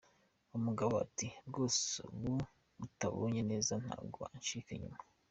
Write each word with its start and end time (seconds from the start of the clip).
Umugabo 0.57 0.93
ati 1.05 1.27
“Rwose 1.47 1.85
ubu 2.11 2.33
butabanye 2.79 3.41
neza 3.51 3.73
ntabwo 3.85 4.19
ankica 4.35 4.71
inyuma. 4.77 4.99